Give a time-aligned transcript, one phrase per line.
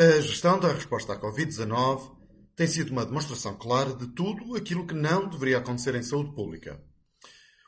[0.00, 2.16] A gestão da resposta à Covid-19
[2.56, 6.82] tem sido uma demonstração clara de tudo aquilo que não deveria acontecer em saúde pública.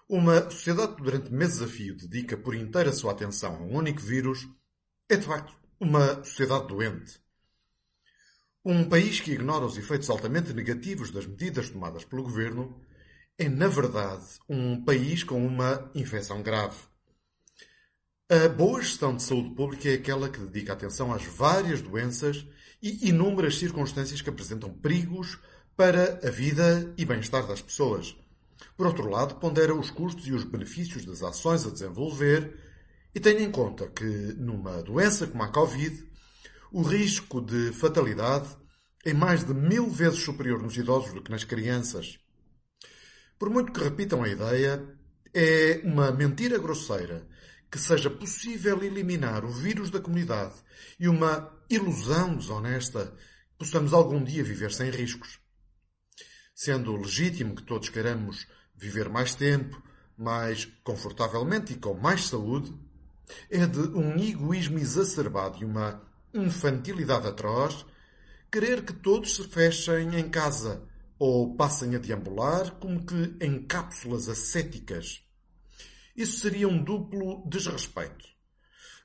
[0.08, 3.76] Uma sociedade que durante meses a fio dedica por inteira a sua atenção a um
[3.76, 4.48] único vírus
[5.10, 7.20] é de facto uma sociedade doente.
[8.64, 12.80] Um país que ignora os efeitos altamente negativos das medidas tomadas pelo governo
[13.36, 16.78] é, na verdade, um país com uma infecção grave.
[18.32, 22.46] A boa gestão de saúde pública é aquela que dedica atenção às várias doenças
[22.82, 25.38] e inúmeras circunstâncias que apresentam perigos
[25.76, 28.16] para a vida e bem-estar das pessoas.
[28.74, 32.56] Por outro lado, pondera os custos e os benefícios das ações a desenvolver
[33.14, 34.02] e tem em conta que,
[34.38, 36.02] numa doença como a Covid,
[36.72, 38.48] o risco de fatalidade
[39.04, 42.18] é mais de mil vezes superior nos idosos do que nas crianças.
[43.38, 44.82] Por muito que repitam a ideia,
[45.34, 47.30] é uma mentira grosseira
[47.72, 50.52] que seja possível eliminar o vírus da comunidade
[51.00, 55.40] e uma ilusão desonesta que possamos algum dia viver sem riscos.
[56.54, 58.46] Sendo legítimo que todos queiramos
[58.76, 59.82] viver mais tempo,
[60.18, 62.78] mais confortavelmente e com mais saúde,
[63.48, 66.02] é de um egoísmo exacerbado e uma
[66.34, 67.86] infantilidade atroz
[68.50, 70.86] querer que todos se fechem em casa
[71.18, 75.22] ou passem a deambular como que em cápsulas ascéticas
[76.16, 78.24] isso seria um duplo desrespeito.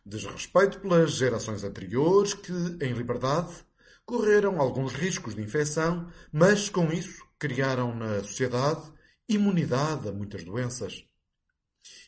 [0.05, 3.53] Desrespeito pelas gerações anteriores que, em liberdade,
[4.05, 8.91] correram alguns riscos de infecção, mas com isso criaram na sociedade
[9.27, 11.03] imunidade a muitas doenças.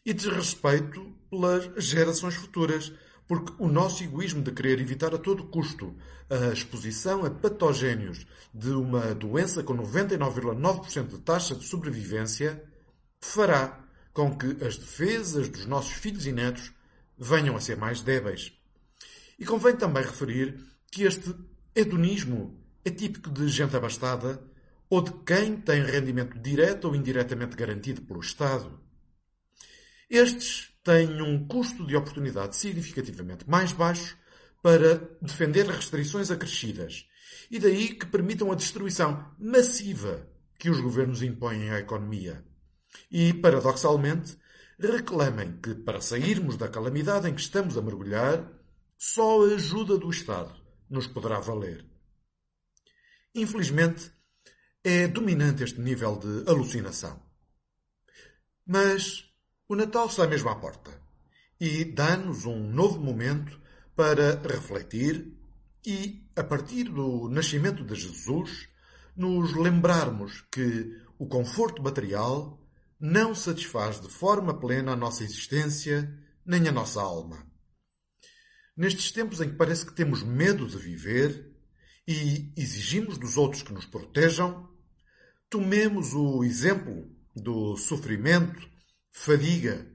[0.06, 2.94] E desrespeito pelas gerações futuras,
[3.28, 5.96] porque o nosso egoísmo de querer evitar a todo custo
[6.30, 12.64] a exposição a patogénios de uma doença com 99,9% de taxa de sobrevivência
[13.20, 16.72] fará com que as defesas dos nossos filhos e netos
[17.18, 18.54] venham a ser mais débeis.
[19.38, 20.60] E convém também referir
[20.92, 21.34] que este
[21.76, 24.42] hedonismo é típico de gente abastada
[24.90, 28.80] ou de quem tem rendimento direto ou indiretamente garantido pelo Estado.
[30.10, 34.18] Estes têm um custo de oportunidade significativamente mais baixo
[34.62, 37.06] para defender restrições acrescidas
[37.50, 40.28] e daí que permitam a destruição massiva
[40.58, 42.44] que os governos impõem à economia.
[43.12, 44.38] E, paradoxalmente,
[44.80, 48.50] reclamem que, para sairmos da calamidade em que estamos a mergulhar,
[48.98, 50.54] só a ajuda do Estado
[50.90, 51.86] nos poderá valer.
[53.36, 54.12] Infelizmente,
[54.84, 57.22] é dominante este nível de alucinação.
[58.66, 59.26] Mas
[59.68, 60.92] o Natal está mesmo à porta
[61.60, 63.60] e dá-nos um novo momento
[63.96, 65.38] para refletir
[65.86, 68.70] e, a partir do nascimento de Jesus,
[69.16, 72.59] nos lembrarmos que o conforto material
[73.00, 76.14] não satisfaz de forma plena a nossa existência
[76.46, 77.48] nem a nossa alma.
[78.76, 81.54] Nestes tempos em que parece que temos medo de viver
[82.08, 84.68] e exigimos dos outros que nos protejam,
[85.50, 88.68] tomemos o exemplo do sofrimento,
[89.12, 89.88] fadiga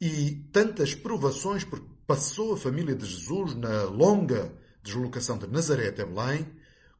[0.00, 5.88] e tantas provações por que passou a família de Jesus na longa deslocação de Nazaré
[5.88, 6.46] até Belém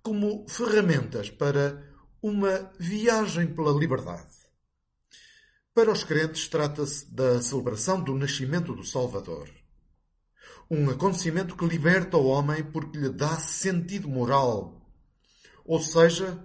[0.03, 1.85] como ferramentas para
[2.21, 4.46] uma viagem pela liberdade.
[5.77, 9.51] Para os crentes, trata-se da celebração do nascimento do Salvador.
[10.71, 14.91] Um acontecimento que liberta o homem porque lhe dá sentido moral.
[15.67, 16.43] Ou seja,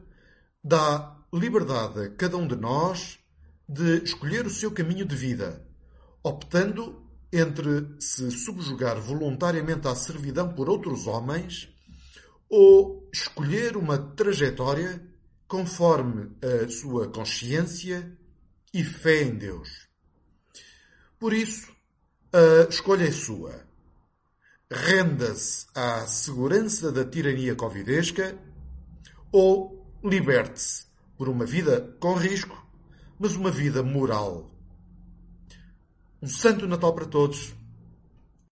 [0.62, 3.20] dá liberdade a cada um de nós
[3.70, 5.66] de escolher o seu caminho de vida,
[6.22, 11.70] optando entre se subjugar voluntariamente à servidão por outros homens
[12.50, 15.02] ou escolher uma trajetória
[15.48, 18.20] conforme a sua consciência
[18.74, 19.88] e fé em Deus.
[21.20, 21.72] Por isso,
[22.34, 23.66] a escolha é sua.
[24.72, 28.38] Renda-se à segurança da tirania covidesca
[29.32, 30.86] ou liberte-se
[31.18, 32.66] por uma vida com risco,
[33.20, 34.50] mas uma vida moral.
[36.22, 37.54] Um Santo Natal para todos